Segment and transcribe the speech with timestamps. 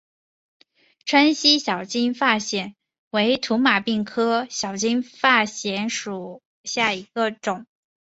[1.05, 2.73] 川西小金发藓
[3.11, 7.67] 为土马鬃科小金发藓属下的一个种。